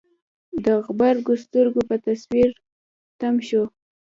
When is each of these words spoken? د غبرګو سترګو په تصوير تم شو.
د 0.65 0.67
غبرګو 0.85 1.33
سترګو 1.43 1.81
په 1.89 1.95
تصوير 2.05 2.49
تم 3.19 3.35
شو. 3.47 3.63